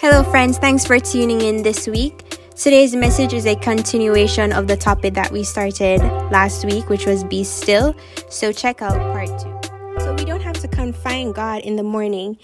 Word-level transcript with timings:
Hello, 0.00 0.24
friends. 0.24 0.56
Thanks 0.56 0.86
for 0.86 0.98
tuning 0.98 1.42
in 1.42 1.62
this 1.62 1.86
week. 1.86 2.24
Today's 2.56 2.96
message 2.96 3.34
is 3.34 3.44
a 3.44 3.54
continuation 3.54 4.50
of 4.50 4.66
the 4.66 4.74
topic 4.74 5.12
that 5.12 5.30
we 5.30 5.44
started 5.44 5.98
last 6.32 6.64
week, 6.64 6.88
which 6.88 7.04
was 7.04 7.22
Be 7.22 7.44
Still. 7.44 7.94
So, 8.30 8.50
check 8.50 8.80
out 8.80 8.96
part 8.96 9.28
two. 9.38 10.00
So, 10.00 10.14
we 10.14 10.24
don't 10.24 10.40
have 10.40 10.58
to 10.60 10.68
confine 10.68 11.32
God 11.32 11.60
in 11.60 11.76
the 11.76 11.82
morning. 11.82 12.38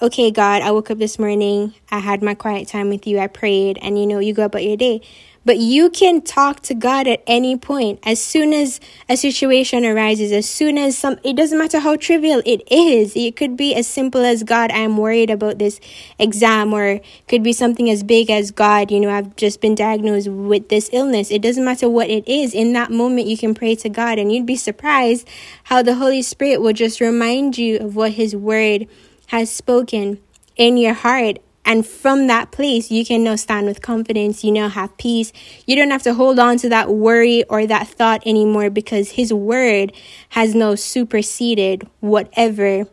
Okay, 0.00 0.30
God, 0.30 0.62
I 0.62 0.70
woke 0.70 0.92
up 0.92 0.98
this 0.98 1.18
morning, 1.18 1.74
I 1.90 1.98
had 1.98 2.22
my 2.22 2.34
quiet 2.34 2.68
time 2.68 2.88
with 2.88 3.04
you, 3.04 3.18
I 3.18 3.26
prayed, 3.26 3.80
and 3.82 3.98
you 3.98 4.06
know, 4.06 4.20
you 4.20 4.32
go 4.32 4.44
about 4.44 4.62
your 4.62 4.76
day. 4.76 5.00
But 5.44 5.58
you 5.58 5.90
can 5.90 6.22
talk 6.22 6.60
to 6.62 6.74
God 6.74 7.08
at 7.08 7.22
any 7.26 7.56
point. 7.56 7.98
As 8.04 8.22
soon 8.22 8.52
as 8.52 8.80
a 9.08 9.16
situation 9.16 9.84
arises, 9.84 10.30
as 10.30 10.48
soon 10.48 10.78
as 10.78 10.96
some, 10.96 11.18
it 11.24 11.34
doesn't 11.34 11.58
matter 11.58 11.80
how 11.80 11.96
trivial 11.96 12.42
it 12.46 12.62
is. 12.70 13.16
It 13.16 13.34
could 13.34 13.56
be 13.56 13.74
as 13.74 13.86
simple 13.86 14.24
as 14.24 14.44
God, 14.44 14.70
I'm 14.70 14.96
worried 14.96 15.30
about 15.30 15.58
this 15.58 15.80
exam, 16.18 16.72
or 16.72 17.00
could 17.26 17.42
be 17.42 17.52
something 17.52 17.90
as 17.90 18.02
big 18.02 18.30
as 18.30 18.50
God, 18.52 18.90
you 18.90 19.00
know, 19.00 19.10
I've 19.10 19.34
just 19.36 19.60
been 19.60 19.74
diagnosed 19.74 20.28
with 20.28 20.68
this 20.68 20.88
illness. 20.92 21.30
It 21.30 21.42
doesn't 21.42 21.64
matter 21.64 21.88
what 21.88 22.08
it 22.08 22.28
is. 22.28 22.54
In 22.54 22.72
that 22.74 22.90
moment, 22.90 23.26
you 23.26 23.36
can 23.36 23.54
pray 23.54 23.74
to 23.76 23.88
God, 23.88 24.18
and 24.18 24.30
you'd 24.32 24.46
be 24.46 24.56
surprised 24.56 25.28
how 25.64 25.82
the 25.82 25.96
Holy 25.96 26.22
Spirit 26.22 26.60
will 26.60 26.72
just 26.72 27.00
remind 27.00 27.58
you 27.58 27.78
of 27.78 27.96
what 27.96 28.12
His 28.12 28.36
Word 28.36 28.86
has 29.26 29.50
spoken 29.50 30.20
in 30.56 30.76
your 30.76 30.94
heart 30.94 31.38
and 31.64 31.86
from 31.86 32.26
that 32.26 32.50
place, 32.50 32.90
you 32.90 33.04
can 33.04 33.22
now 33.22 33.36
stand 33.36 33.66
with 33.66 33.82
confidence. 33.82 34.42
You 34.42 34.52
now 34.52 34.68
have 34.68 34.96
peace. 34.96 35.32
You 35.64 35.76
don't 35.76 35.90
have 35.90 36.02
to 36.02 36.14
hold 36.14 36.38
on 36.38 36.56
to 36.58 36.68
that 36.70 36.90
worry 36.90 37.44
or 37.44 37.66
that 37.66 37.86
thought 37.86 38.22
anymore 38.26 38.68
because 38.68 39.12
His 39.12 39.32
word 39.32 39.92
has 40.30 40.54
now 40.54 40.74
superseded 40.74 41.88
whatever 42.00 42.86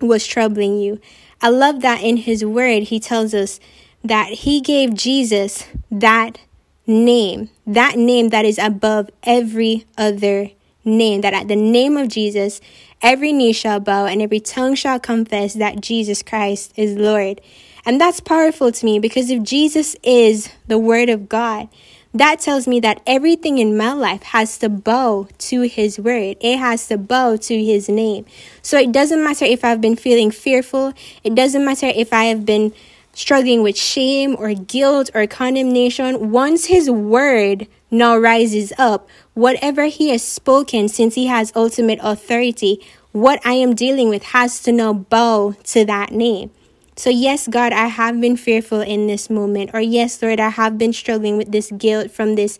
was 0.00 0.26
troubling 0.26 0.78
you. 0.78 0.98
I 1.42 1.50
love 1.50 1.82
that 1.82 2.02
in 2.02 2.16
His 2.16 2.44
word, 2.44 2.84
He 2.84 3.00
tells 3.00 3.34
us 3.34 3.60
that 4.02 4.28
He 4.28 4.60
gave 4.60 4.94
Jesus 4.94 5.66
that 5.90 6.38
name, 6.86 7.50
that 7.66 7.96
name 7.96 8.30
that 8.30 8.46
is 8.46 8.58
above 8.58 9.10
every 9.22 9.84
other 9.98 10.50
name, 10.84 11.20
that 11.22 11.34
at 11.34 11.48
the 11.48 11.56
name 11.56 11.96
of 11.96 12.08
Jesus, 12.08 12.60
every 13.02 13.32
knee 13.32 13.52
shall 13.52 13.80
bow 13.80 14.06
and 14.06 14.22
every 14.22 14.40
tongue 14.40 14.74
shall 14.74 15.00
confess 15.00 15.54
that 15.54 15.80
Jesus 15.80 16.22
Christ 16.22 16.72
is 16.76 16.96
Lord. 16.96 17.40
And 17.84 18.00
that's 18.00 18.20
powerful 18.20 18.72
to 18.72 18.84
me 18.84 18.98
because 18.98 19.30
if 19.30 19.42
Jesus 19.42 19.96
is 20.02 20.50
the 20.66 20.78
Word 20.78 21.08
of 21.08 21.28
God, 21.28 21.68
that 22.12 22.40
tells 22.40 22.66
me 22.66 22.80
that 22.80 23.00
everything 23.06 23.58
in 23.58 23.76
my 23.76 23.92
life 23.92 24.22
has 24.24 24.58
to 24.58 24.68
bow 24.68 25.28
to 25.38 25.62
His 25.62 25.98
Word. 25.98 26.36
It 26.40 26.58
has 26.58 26.88
to 26.88 26.98
bow 26.98 27.36
to 27.36 27.64
His 27.64 27.88
name. 27.88 28.26
So 28.62 28.78
it 28.78 28.90
doesn't 28.90 29.22
matter 29.22 29.44
if 29.44 29.64
I've 29.64 29.80
been 29.80 29.96
feeling 29.96 30.30
fearful, 30.30 30.92
it 31.22 31.34
doesn't 31.34 31.64
matter 31.64 31.86
if 31.86 32.12
I 32.12 32.24
have 32.24 32.44
been 32.44 32.72
struggling 33.12 33.62
with 33.62 33.76
shame 33.76 34.36
or 34.38 34.54
guilt 34.54 35.10
or 35.14 35.26
condemnation. 35.26 36.30
Once 36.30 36.66
His 36.66 36.90
Word 36.90 37.68
now 37.92 38.16
rises 38.16 38.72
up, 38.76 39.08
whatever 39.40 39.86
He 39.86 40.10
has 40.10 40.22
spoken, 40.22 40.88
since 40.88 41.14
He 41.14 41.26
has 41.26 41.52
ultimate 41.56 41.98
authority, 42.02 42.84
what 43.12 43.40
I 43.44 43.54
am 43.54 43.74
dealing 43.74 44.08
with 44.08 44.22
has 44.36 44.62
to 44.62 44.72
now 44.72 44.92
bow 44.92 45.56
to 45.64 45.84
that 45.86 46.12
name. 46.12 46.50
So, 46.96 47.08
yes, 47.08 47.48
God, 47.48 47.72
I 47.72 47.86
have 47.86 48.20
been 48.20 48.36
fearful 48.36 48.82
in 48.82 49.06
this 49.06 49.30
moment. 49.30 49.70
Or, 49.72 49.80
yes, 49.80 50.20
Lord, 50.22 50.38
I 50.38 50.50
have 50.50 50.76
been 50.76 50.92
struggling 50.92 51.38
with 51.38 51.50
this 51.50 51.70
guilt 51.72 52.10
from 52.10 52.34
this 52.34 52.58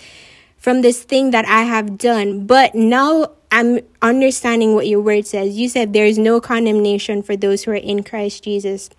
from 0.56 0.82
this 0.82 1.02
thing 1.02 1.30
that 1.30 1.46
I 1.46 1.62
have 1.62 1.96
done. 1.96 2.46
But 2.46 2.74
now 2.74 3.32
I'm 3.50 3.80
understanding 4.02 4.74
what 4.74 4.86
your 4.86 5.00
word 5.00 5.26
says. 5.26 5.56
You 5.56 5.68
said 5.68 5.92
there 5.92 6.04
is 6.04 6.18
no 6.18 6.40
condemnation 6.40 7.22
for 7.22 7.36
those 7.36 7.64
who 7.64 7.72
are 7.72 7.74
in 7.74 8.02
Christ 8.02 8.44
Jesus. 8.44 8.90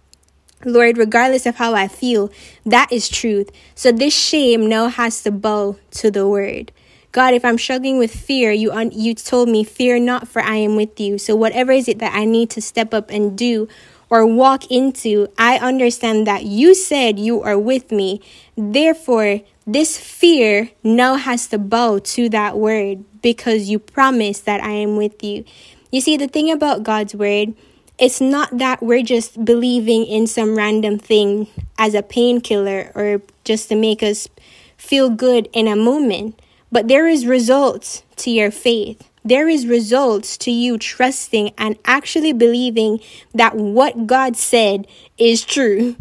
Lord, 0.66 0.98
regardless 0.98 1.46
of 1.46 1.56
how 1.56 1.74
I 1.74 1.88
feel, 1.88 2.32
that 2.66 2.92
is 2.92 3.10
truth. 3.10 3.52
So 3.76 3.92
this 3.92 4.16
shame 4.16 4.68
now 4.68 4.88
has 4.88 5.24
to 5.24 5.32
bow 5.32 5.78
to 5.92 6.12
the 6.12 6.28
word. 6.28 6.72
God, 7.12 7.34
if 7.34 7.44
I'm 7.44 7.58
struggling 7.58 7.98
with 7.98 8.14
fear, 8.14 8.52
you 8.52 8.72
un- 8.72 8.92
you 8.92 9.14
told 9.14 9.50
me, 9.50 9.64
fear 9.64 10.00
not, 10.00 10.28
for 10.28 10.42
I 10.42 10.56
am 10.56 10.76
with 10.76 11.00
you. 11.00 11.18
So 11.18 11.36
whatever 11.36 11.72
is 11.72 11.88
it 11.88 12.00
that 12.00 12.14
I 12.16 12.26
need 12.26 12.50
to 12.52 12.62
step 12.62 12.94
up 12.94 13.10
and 13.10 13.38
do 13.38 13.68
or 14.10 14.26
walk 14.26 14.70
into, 14.70 15.28
I 15.38 15.58
understand 15.58 16.28
that 16.28 16.44
you 16.44 16.76
said 16.76 17.20
you 17.20 17.42
are 17.42 17.58
with 17.58 17.92
me. 17.92 18.22
Therefore, 18.58 19.42
this 19.66 19.98
fear 19.98 20.70
now 20.84 21.16
has 21.16 21.48
to 21.48 21.58
bow 21.58 22.00
to 22.00 22.30
that 22.30 22.58
word 22.58 23.04
because 23.22 23.70
you 23.70 23.80
promised 23.80 24.46
that 24.46 24.62
I 24.62 24.72
am 24.72 24.98
with 24.98 25.24
you. 25.24 25.46
You 25.92 26.02
see, 26.02 26.18
the 26.18 26.28
thing 26.28 26.52
about 26.52 26.84
God's 26.84 27.14
word, 27.14 27.54
it's 27.98 28.20
not 28.20 28.58
that 28.58 28.82
we're 28.82 29.04
just 29.04 29.46
believing 29.46 30.06
in 30.06 30.28
some 30.28 30.58
random 30.58 30.98
thing 30.98 31.48
as 31.78 31.94
a 31.94 32.02
painkiller 32.02 32.92
or 32.96 33.22
just 33.44 33.70
to 33.70 33.76
make 33.76 34.02
us 34.02 34.28
feel 34.76 35.10
good 35.10 35.48
in 35.54 35.68
a 35.68 35.76
moment, 35.76 36.42
but 36.72 36.88
there 36.88 37.08
is 37.08 37.26
results 37.26 38.04
to 38.16 38.32
your 38.32 38.52
faith 38.52 39.08
there 39.24 39.48
is 39.48 39.68
results 39.68 40.38
to 40.38 40.52
you 40.52 40.78
trusting 40.78 41.52
and 41.58 41.78
actually 41.86 42.34
believing 42.34 43.00
that 43.34 43.56
what 43.56 44.08
God 44.08 44.36
said 44.36 44.88
is 45.18 45.46
true. 45.46 45.96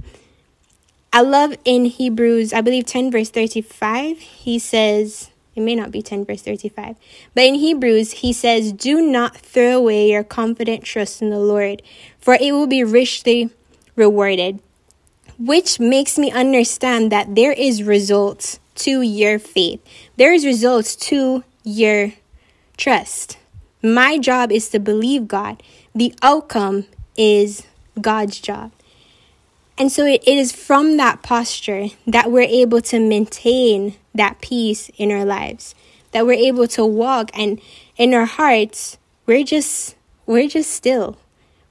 I 1.13 1.21
love 1.21 1.55
in 1.65 1.85
Hebrews, 1.87 2.53
I 2.53 2.61
believe 2.61 2.87
10 2.87 3.11
verse 3.11 3.31
35, 3.31 4.21
he 4.21 4.59
says, 4.59 5.31
it 5.55 5.61
may 5.61 5.75
not 5.75 5.91
be 5.91 6.01
10 6.01 6.25
verse 6.25 6.41
35, 6.41 6.97
but 7.35 7.45
in 7.45 7.57
Hebrews, 7.57 8.13
he 8.13 8.33
says, 8.33 8.73
Do 8.73 9.03
not 9.03 9.37
throw 9.37 9.79
away 9.79 10.11
your 10.11 10.25
confident 10.25 10.85
trust 10.85 11.21
in 11.21 11.31
the 11.31 11.41
Lord, 11.41 11.83
for 12.21 12.35
it 12.35 12.53
will 12.53 12.69
be 12.69 12.85
richly 12.85 13.51
rewarded. 13.97 14.61
Which 15.39 15.81
makes 15.81 16.17
me 16.17 16.31
understand 16.31 17.11
that 17.11 17.35
there 17.35 17.53
is 17.53 17.83
results 17.83 18.61
to 18.85 19.03
your 19.03 19.39
faith. 19.39 19.81
There 20.17 20.33
is 20.33 20.45
results 20.45 20.97
to 20.97 21.45
your 21.65 22.13
trust. 22.77 23.39
My 23.83 24.19
job 24.19 24.53
is 24.53 24.69
to 24.71 24.79
believe 24.79 25.29
God. 25.29 25.63
The 25.95 26.15
outcome 26.23 26.87
is 27.17 27.67
God's 28.01 28.41
job. 28.41 28.73
And 29.79 29.91
so 29.91 30.05
it, 30.05 30.27
is 30.29 30.53
from 30.53 30.99
that 30.99 31.23
posture 31.23 31.87
that 32.07 32.31
we're 32.31 32.43
able 32.43 32.83
to 32.83 33.01
maintain 33.01 33.97
that 34.15 34.43
peace 34.43 34.91
in 34.99 35.11
our 35.11 35.25
lives, 35.25 35.75
that 36.13 36.27
we're 36.27 36.35
able 36.35 36.67
to 36.69 36.85
walk 36.85 37.31
and 37.33 37.61
in 37.97 38.13
our 38.13 38.27
hearts, 38.27 38.99
we're 39.25 39.45
just 39.45 39.97
we're 40.27 40.49
just 40.49 40.71
still. 40.71 41.17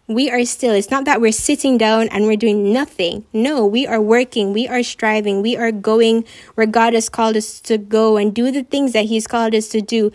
We 0.09 0.31
are 0.31 0.43
still. 0.43 0.73
It's 0.73 0.89
not 0.89 1.05
that 1.05 1.21
we're 1.21 1.31
sitting 1.31 1.77
down 1.77 2.09
and 2.09 2.25
we're 2.25 2.35
doing 2.35 2.73
nothing. 2.73 3.25
No, 3.31 3.63
we 3.63 3.85
are 3.85 4.01
working. 4.01 4.53
We 4.53 4.67
are 4.67 4.81
striving. 4.81 5.43
We 5.43 5.55
are 5.55 5.71
going 5.71 6.25
where 6.55 6.65
God 6.65 6.95
has 6.95 7.09
called 7.09 7.37
us 7.37 7.61
to 7.61 7.77
go 7.77 8.17
and 8.17 8.33
do 8.33 8.49
the 8.49 8.63
things 8.63 8.93
that 8.93 9.05
He's 9.05 9.27
called 9.27 9.53
us 9.53 9.67
to 9.67 9.81
do. 9.81 10.11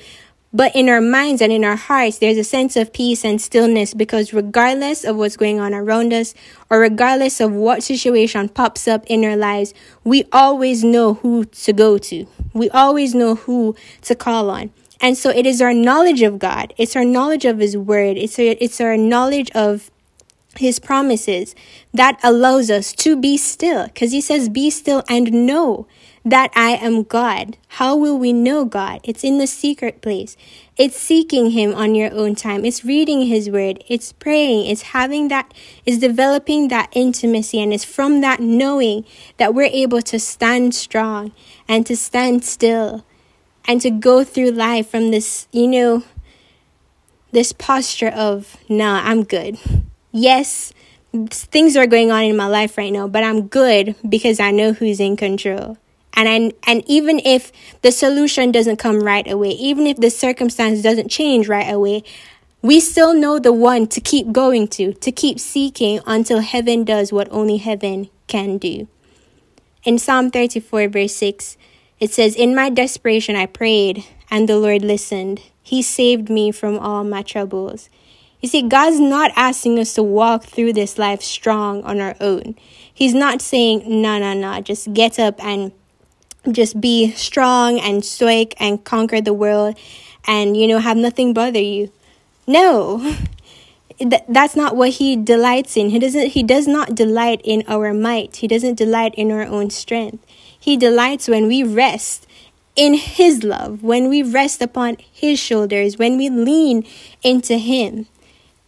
But 0.52 0.74
in 0.74 0.88
our 0.88 1.00
minds 1.00 1.40
and 1.40 1.52
in 1.52 1.64
our 1.64 1.76
hearts, 1.76 2.18
there's 2.18 2.38
a 2.38 2.42
sense 2.42 2.74
of 2.74 2.92
peace 2.92 3.24
and 3.24 3.40
stillness 3.40 3.94
because 3.94 4.34
regardless 4.34 5.04
of 5.04 5.14
what's 5.14 5.36
going 5.36 5.60
on 5.60 5.72
around 5.72 6.12
us, 6.12 6.34
or 6.70 6.80
regardless 6.80 7.40
of 7.40 7.52
what 7.52 7.84
situation 7.84 8.48
pops 8.48 8.88
up 8.88 9.04
in 9.06 9.24
our 9.24 9.36
lives, 9.36 9.74
we 10.02 10.24
always 10.32 10.82
know 10.82 11.14
who 11.14 11.44
to 11.44 11.72
go 11.72 11.98
to. 11.98 12.26
We 12.52 12.68
always 12.70 13.14
know 13.14 13.36
who 13.36 13.76
to 14.02 14.16
call 14.16 14.50
on. 14.50 14.72
And 15.04 15.18
so 15.18 15.28
it 15.28 15.44
is 15.44 15.60
our 15.60 15.74
knowledge 15.74 16.22
of 16.22 16.38
God. 16.38 16.72
It's 16.78 16.96
our 16.96 17.04
knowledge 17.04 17.44
of 17.44 17.58
His 17.58 17.76
Word. 17.76 18.16
It's 18.16 18.38
our, 18.38 18.56
it's 18.58 18.80
our 18.80 18.96
knowledge 18.96 19.50
of 19.50 19.90
His 20.56 20.78
promises 20.78 21.54
that 21.92 22.18
allows 22.22 22.70
us 22.70 22.94
to 22.94 23.14
be 23.14 23.36
still. 23.36 23.84
Because 23.84 24.12
He 24.12 24.22
says, 24.22 24.48
Be 24.48 24.70
still 24.70 25.04
and 25.06 25.46
know 25.46 25.86
that 26.24 26.50
I 26.56 26.76
am 26.76 27.02
God. 27.02 27.58
How 27.68 27.94
will 27.94 28.18
we 28.18 28.32
know 28.32 28.64
God? 28.64 29.02
It's 29.04 29.22
in 29.22 29.36
the 29.36 29.46
secret 29.46 30.00
place. 30.00 30.38
It's 30.78 30.96
seeking 30.96 31.50
Him 31.50 31.74
on 31.74 31.94
your 31.94 32.10
own 32.14 32.34
time. 32.34 32.64
It's 32.64 32.82
reading 32.82 33.26
His 33.26 33.50
Word. 33.50 33.84
It's 33.86 34.14
praying. 34.14 34.70
It's 34.70 34.94
having 34.96 35.28
that, 35.28 35.52
it's 35.84 35.98
developing 35.98 36.68
that 36.68 36.88
intimacy. 36.92 37.60
And 37.60 37.74
it's 37.74 37.84
from 37.84 38.22
that 38.22 38.40
knowing 38.40 39.04
that 39.36 39.52
we're 39.52 39.64
able 39.64 40.00
to 40.00 40.18
stand 40.18 40.74
strong 40.74 41.32
and 41.68 41.84
to 41.84 41.94
stand 41.94 42.42
still 42.42 43.04
and 43.66 43.80
to 43.80 43.90
go 43.90 44.24
through 44.24 44.50
life 44.50 44.88
from 44.90 45.10
this, 45.10 45.48
you 45.52 45.66
know, 45.66 46.04
this 47.32 47.52
posture 47.52 48.08
of, 48.08 48.56
nah, 48.68 49.02
I'm 49.04 49.24
good. 49.24 49.58
Yes, 50.12 50.72
things 51.30 51.76
are 51.76 51.86
going 51.86 52.10
on 52.10 52.24
in 52.24 52.36
my 52.36 52.46
life 52.46 52.76
right 52.78 52.92
now, 52.92 53.08
but 53.08 53.24
I'm 53.24 53.48
good 53.48 53.94
because 54.08 54.40
I 54.40 54.50
know 54.50 54.72
who's 54.72 55.00
in 55.00 55.16
control. 55.16 55.78
And 56.16 56.28
I, 56.28 56.70
and 56.70 56.84
even 56.86 57.20
if 57.24 57.50
the 57.82 57.90
solution 57.90 58.52
doesn't 58.52 58.76
come 58.76 59.00
right 59.00 59.28
away, 59.28 59.50
even 59.50 59.86
if 59.86 59.96
the 59.96 60.10
circumstance 60.10 60.80
doesn't 60.80 61.08
change 61.08 61.48
right 61.48 61.72
away, 61.72 62.04
we 62.62 62.80
still 62.80 63.12
know 63.12 63.38
the 63.38 63.52
one 63.52 63.86
to 63.88 64.00
keep 64.00 64.32
going 64.32 64.68
to, 64.68 64.94
to 64.94 65.12
keep 65.12 65.40
seeking 65.40 66.00
until 66.06 66.40
heaven 66.40 66.84
does 66.84 67.12
what 67.12 67.28
only 67.30 67.56
heaven 67.56 68.08
can 68.26 68.58
do. 68.58 68.88
In 69.82 69.98
Psalm 69.98 70.30
34, 70.30 70.88
verse 70.88 71.14
6, 71.14 71.56
it 72.00 72.12
says, 72.12 72.34
In 72.34 72.54
my 72.54 72.70
desperation 72.70 73.36
I 73.36 73.46
prayed, 73.46 74.04
and 74.30 74.48
the 74.48 74.58
Lord 74.58 74.82
listened. 74.82 75.40
He 75.62 75.80
saved 75.80 76.28
me 76.28 76.50
from 76.50 76.78
all 76.78 77.04
my 77.04 77.22
troubles. 77.22 77.88
You 78.40 78.48
see, 78.48 78.62
God's 78.62 79.00
not 79.00 79.30
asking 79.36 79.78
us 79.78 79.94
to 79.94 80.02
walk 80.02 80.44
through 80.44 80.74
this 80.74 80.98
life 80.98 81.22
strong 81.22 81.82
on 81.84 82.00
our 82.00 82.14
own. 82.20 82.56
He's 82.92 83.14
not 83.14 83.40
saying, 83.40 83.84
no, 83.86 84.18
no, 84.18 84.34
no, 84.34 84.60
just 84.60 84.92
get 84.92 85.18
up 85.18 85.42
and 85.42 85.72
just 86.52 86.78
be 86.80 87.12
strong 87.12 87.80
and 87.80 88.04
stoic 88.04 88.54
and 88.60 88.84
conquer 88.84 89.22
the 89.22 89.32
world 89.32 89.78
and, 90.26 90.56
you 90.56 90.66
know, 90.66 90.78
have 90.78 90.98
nothing 90.98 91.32
bother 91.32 91.60
you. 91.60 91.90
No. 92.46 93.16
that's 94.28 94.56
not 94.56 94.76
what 94.76 94.90
he 94.90 95.16
delights 95.16 95.76
in. 95.76 95.90
He 95.90 95.98
doesn't 95.98 96.28
he 96.28 96.42
does 96.42 96.66
not 96.66 96.94
delight 96.94 97.40
in 97.44 97.62
our 97.68 97.94
might. 97.94 98.36
He 98.36 98.48
doesn't 98.48 98.74
delight 98.74 99.14
in 99.14 99.30
our 99.30 99.44
own 99.44 99.70
strength. 99.70 100.24
He 100.64 100.78
delights 100.78 101.28
when 101.28 101.46
we 101.46 101.62
rest 101.62 102.26
in 102.74 102.94
his 102.94 103.44
love, 103.44 103.82
when 103.82 104.08
we 104.08 104.22
rest 104.22 104.62
upon 104.62 104.96
his 105.12 105.38
shoulders, 105.38 105.98
when 105.98 106.16
we 106.16 106.30
lean 106.30 106.86
into 107.22 107.58
him. 107.58 108.06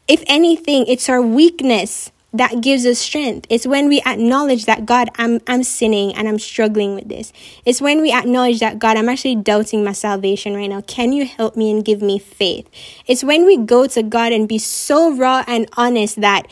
If 0.07 0.23
anything, 0.27 0.85
it's 0.89 1.09
our 1.09 1.23
weakness 1.23 2.13
that 2.35 2.61
gives 2.61 2.85
us 2.85 2.99
strength. 2.99 3.47
It's 3.49 3.67
when 3.67 3.89
we 3.89 4.03
acknowledge 4.05 4.67
that 4.67 4.85
God, 4.85 5.09
I'm 5.17 5.41
I'm 5.47 5.63
sinning 5.63 6.15
and 6.15 6.29
I'm 6.29 6.39
struggling 6.39 6.95
with 6.95 7.09
this. 7.09 7.33
It's 7.65 7.81
when 7.81 8.03
we 8.03 8.13
acknowledge 8.13 8.61
that 8.61 8.79
God, 8.79 8.99
I'm 8.99 9.09
actually 9.09 9.37
doubting 9.37 9.83
my 9.83 9.93
salvation 9.93 10.55
right 10.55 10.69
now. 10.69 10.83
Can 10.83 11.15
you 11.15 11.25
help 11.25 11.57
me 11.57 11.71
and 11.71 11.83
give 11.83 12.03
me 12.03 12.19
faith? 12.19 12.69
It's 13.07 13.25
when 13.25 13.47
we 13.47 13.57
go 13.57 13.87
to 13.87 14.03
God 14.03 14.35
and 14.35 14.47
be 14.47 14.59
so 14.59 15.17
raw 15.17 15.45
and 15.47 15.67
honest 15.79 16.21
that 16.21 16.47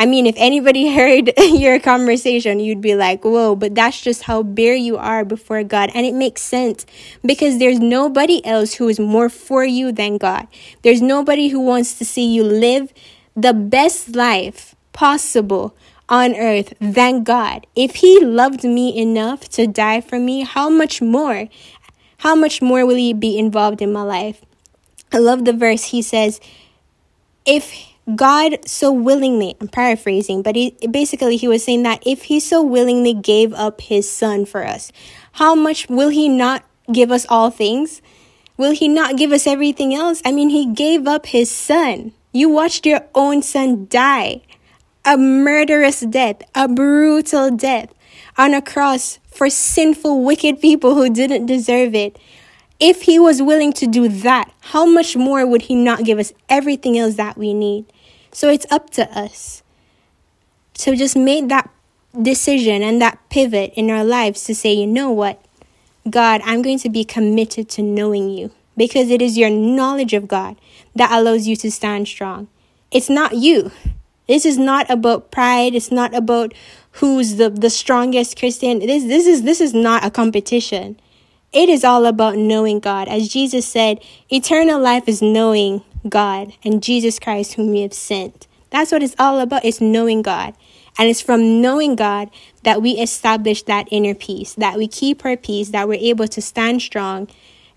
I 0.00 0.06
mean, 0.06 0.24
if 0.24 0.34
anybody 0.38 0.94
heard 0.94 1.30
your 1.38 1.78
conversation, 1.78 2.58
you'd 2.58 2.80
be 2.80 2.94
like, 2.94 3.22
whoa, 3.22 3.54
but 3.54 3.74
that's 3.74 4.00
just 4.00 4.22
how 4.22 4.42
bare 4.42 4.74
you 4.74 4.96
are 4.96 5.26
before 5.26 5.62
God. 5.62 5.90
And 5.94 6.06
it 6.06 6.14
makes 6.14 6.40
sense 6.40 6.86
because 7.24 7.58
there's 7.58 7.78
nobody 7.78 8.44
else 8.46 8.74
who 8.74 8.88
is 8.88 8.98
more 8.98 9.28
for 9.28 9.62
you 9.62 9.92
than 9.92 10.16
God. 10.16 10.48
There's 10.80 11.02
nobody 11.02 11.48
who 11.48 11.60
wants 11.60 11.98
to 11.98 12.06
see 12.06 12.32
you 12.32 12.42
live 12.42 12.94
the 13.36 13.52
best 13.52 14.16
life 14.16 14.74
possible 14.94 15.76
on 16.08 16.34
earth 16.34 16.72
than 16.80 17.22
God. 17.22 17.66
If 17.76 17.96
He 17.96 18.24
loved 18.24 18.64
me 18.64 18.98
enough 18.98 19.50
to 19.50 19.66
die 19.66 20.00
for 20.00 20.18
me, 20.18 20.44
how 20.44 20.70
much 20.70 21.02
more? 21.02 21.48
How 22.18 22.34
much 22.34 22.62
more 22.62 22.86
will 22.86 22.96
He 22.96 23.12
be 23.12 23.38
involved 23.38 23.82
in 23.82 23.92
my 23.92 24.02
life? 24.02 24.40
I 25.12 25.18
love 25.18 25.44
the 25.44 25.52
verse. 25.52 25.84
He 25.84 26.00
says, 26.00 26.40
If 27.44 27.89
God 28.14 28.58
so 28.66 28.92
willingly, 28.92 29.56
I'm 29.60 29.68
paraphrasing, 29.68 30.42
but 30.42 30.56
he, 30.56 30.76
basically 30.90 31.36
he 31.36 31.46
was 31.46 31.64
saying 31.64 31.82
that 31.84 32.02
if 32.06 32.24
He 32.24 32.40
so 32.40 32.62
willingly 32.62 33.14
gave 33.14 33.52
up 33.54 33.80
His 33.80 34.10
Son 34.10 34.44
for 34.44 34.66
us, 34.66 34.90
how 35.32 35.54
much 35.54 35.88
will 35.88 36.08
He 36.08 36.28
not 36.28 36.64
give 36.92 37.10
us 37.10 37.26
all 37.28 37.50
things? 37.50 38.02
Will 38.56 38.72
He 38.72 38.88
not 38.88 39.16
give 39.16 39.32
us 39.32 39.46
everything 39.46 39.94
else? 39.94 40.22
I 40.24 40.32
mean, 40.32 40.50
He 40.50 40.72
gave 40.72 41.06
up 41.06 41.26
His 41.26 41.50
Son. 41.50 42.12
You 42.32 42.48
watched 42.48 42.86
your 42.86 43.06
own 43.14 43.42
son 43.42 43.86
die 43.88 44.42
a 45.04 45.16
murderous 45.16 46.00
death, 46.00 46.42
a 46.54 46.68
brutal 46.68 47.50
death 47.50 47.92
on 48.36 48.54
a 48.54 48.62
cross 48.62 49.18
for 49.26 49.48
sinful, 49.48 50.22
wicked 50.22 50.60
people 50.60 50.94
who 50.94 51.10
didn't 51.10 51.46
deserve 51.46 51.94
it. 51.94 52.18
If 52.80 53.02
he 53.02 53.18
was 53.18 53.42
willing 53.42 53.72
to 53.74 53.86
do 53.86 54.08
that, 54.08 54.50
how 54.60 54.86
much 54.86 55.16
more 55.16 55.46
would 55.46 55.62
he 55.62 55.74
not 55.74 56.04
give 56.04 56.18
us 56.18 56.32
everything 56.48 56.98
else 56.98 57.16
that 57.16 57.36
we 57.36 57.52
need? 57.52 57.84
So 58.32 58.48
it's 58.48 58.66
up 58.70 58.90
to 58.90 59.10
us 59.16 59.62
to 60.74 60.96
just 60.96 61.14
make 61.14 61.48
that 61.48 61.70
decision 62.20 62.82
and 62.82 63.00
that 63.02 63.18
pivot 63.28 63.72
in 63.76 63.90
our 63.90 64.04
lives 64.04 64.44
to 64.44 64.54
say, 64.54 64.72
you 64.72 64.86
know 64.86 65.10
what? 65.10 65.44
God, 66.08 66.40
I'm 66.44 66.62
going 66.62 66.78
to 66.78 66.88
be 66.88 67.04
committed 67.04 67.68
to 67.70 67.82
knowing 67.82 68.30
you 68.30 68.50
because 68.76 69.10
it 69.10 69.20
is 69.20 69.36
your 69.36 69.50
knowledge 69.50 70.14
of 70.14 70.26
God 70.26 70.56
that 70.94 71.12
allows 71.12 71.46
you 71.46 71.56
to 71.56 71.70
stand 71.70 72.08
strong. 72.08 72.48
It's 72.90 73.10
not 73.10 73.36
you. 73.36 73.70
This 74.26 74.46
is 74.46 74.56
not 74.56 74.88
about 74.88 75.30
pride. 75.30 75.74
It's 75.74 75.90
not 75.90 76.14
about 76.14 76.54
who's 76.92 77.36
the, 77.36 77.50
the 77.50 77.68
strongest 77.68 78.38
Christian. 78.38 78.78
This, 78.78 79.04
this 79.04 79.26
is, 79.26 79.42
this 79.42 79.60
is 79.60 79.74
not 79.74 80.04
a 80.04 80.10
competition. 80.10 80.98
It 81.52 81.68
is 81.68 81.84
all 81.84 82.06
about 82.06 82.36
knowing 82.36 82.78
God. 82.78 83.08
As 83.08 83.28
Jesus 83.28 83.66
said, 83.66 84.00
eternal 84.30 84.80
life 84.80 85.08
is 85.08 85.20
knowing 85.20 85.82
God 86.08 86.52
and 86.64 86.82
Jesus 86.82 87.18
Christ 87.18 87.54
whom 87.54 87.74
you 87.74 87.82
have 87.82 87.92
sent. 87.92 88.46
That's 88.70 88.92
what 88.92 89.02
it's 89.02 89.16
all 89.18 89.40
about. 89.40 89.64
It's 89.64 89.80
knowing 89.80 90.22
God. 90.22 90.54
And 90.96 91.08
it's 91.08 91.20
from 91.20 91.60
knowing 91.60 91.96
God 91.96 92.30
that 92.62 92.82
we 92.82 92.92
establish 92.92 93.62
that 93.64 93.88
inner 93.90 94.14
peace, 94.14 94.54
that 94.54 94.76
we 94.76 94.86
keep 94.86 95.24
our 95.24 95.36
peace, 95.36 95.70
that 95.70 95.88
we're 95.88 95.94
able 95.94 96.28
to 96.28 96.42
stand 96.42 96.82
strong, 96.82 97.28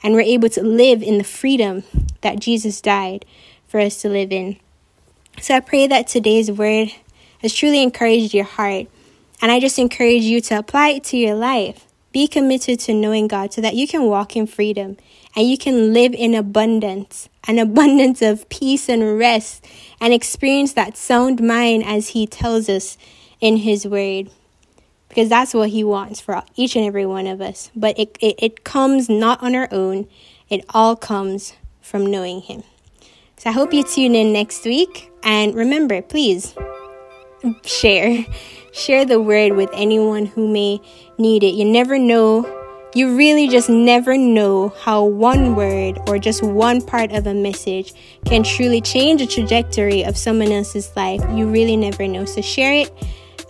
and 0.03 0.13
we're 0.13 0.21
able 0.21 0.49
to 0.49 0.61
live 0.61 1.01
in 1.01 1.17
the 1.17 1.23
freedom 1.23 1.83
that 2.21 2.39
Jesus 2.39 2.81
died 2.81 3.25
for 3.67 3.79
us 3.79 4.01
to 4.01 4.09
live 4.09 4.31
in. 4.31 4.59
So 5.41 5.55
I 5.55 5.61
pray 5.61 5.87
that 5.87 6.07
today's 6.07 6.51
word 6.51 6.89
has 7.41 7.53
truly 7.53 7.81
encouraged 7.81 8.33
your 8.33 8.43
heart. 8.43 8.87
And 9.41 9.51
I 9.51 9.59
just 9.59 9.79
encourage 9.79 10.23
you 10.23 10.41
to 10.41 10.59
apply 10.59 10.89
it 10.89 11.03
to 11.05 11.17
your 11.17 11.35
life. 11.35 11.87
Be 12.13 12.27
committed 12.27 12.79
to 12.81 12.93
knowing 12.93 13.27
God 13.27 13.51
so 13.51 13.61
that 13.61 13.73
you 13.73 13.87
can 13.87 14.03
walk 14.05 14.35
in 14.35 14.45
freedom 14.45 14.97
and 15.35 15.49
you 15.49 15.57
can 15.57 15.93
live 15.93 16.13
in 16.13 16.35
abundance, 16.35 17.27
an 17.47 17.57
abundance 17.59 18.21
of 18.21 18.47
peace 18.49 18.87
and 18.87 19.17
rest, 19.17 19.65
and 19.99 20.13
experience 20.13 20.73
that 20.73 20.95
sound 20.95 21.41
mind 21.41 21.83
as 21.85 22.09
He 22.09 22.27
tells 22.27 22.69
us 22.69 22.97
in 23.41 23.57
His 23.57 23.87
Word. 23.87 24.29
Because 25.09 25.27
that's 25.27 25.53
what 25.55 25.69
He 25.69 25.83
wants 25.83 26.21
for 26.21 26.43
each 26.55 26.75
and 26.75 26.85
every 26.85 27.05
one 27.05 27.25
of 27.25 27.41
us. 27.41 27.71
But 27.75 27.97
it, 27.97 28.15
it, 28.21 28.35
it 28.37 28.63
comes 28.63 29.09
not 29.09 29.41
on 29.41 29.55
our 29.55 29.67
own, 29.71 30.07
it 30.49 30.63
all 30.69 30.95
comes 30.95 31.53
from 31.81 32.05
knowing 32.05 32.41
Him. 32.41 32.63
So 33.37 33.49
I 33.49 33.53
hope 33.53 33.73
you 33.73 33.83
tune 33.83 34.13
in 34.13 34.31
next 34.31 34.63
week. 34.65 35.11
And 35.23 35.55
remember, 35.55 36.01
please 36.01 36.53
share. 37.65 38.25
Share 38.73 39.05
the 39.05 39.21
word 39.21 39.53
with 39.53 39.69
anyone 39.75 40.25
who 40.25 40.47
may 40.47 40.81
need 41.19 41.43
it. 41.43 41.53
You 41.53 41.63
never 41.63 41.99
know. 41.99 42.43
You 42.95 43.15
really 43.15 43.47
just 43.47 43.69
never 43.69 44.17
know 44.17 44.69
how 44.81 45.03
one 45.03 45.55
word 45.55 45.99
or 46.07 46.17
just 46.17 46.41
one 46.41 46.81
part 46.81 47.11
of 47.11 47.27
a 47.27 47.35
message 47.35 47.93
can 48.25 48.41
truly 48.41 48.81
change 48.81 49.21
the 49.21 49.27
trajectory 49.27 50.03
of 50.03 50.17
someone 50.17 50.51
else's 50.51 50.91
life. 50.95 51.21
You 51.35 51.47
really 51.47 51.77
never 51.77 52.07
know. 52.07 52.25
So 52.25 52.41
share 52.41 52.73
it. 52.73 52.91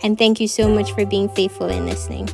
And 0.02 0.18
thank 0.18 0.40
you 0.40 0.48
so 0.48 0.68
much 0.68 0.92
for 0.92 1.06
being 1.06 1.30
faithful 1.30 1.70
in 1.70 1.86
listening. 1.86 2.28